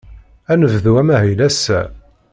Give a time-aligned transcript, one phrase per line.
[0.51, 1.81] Ad nebdu amahil ass-a.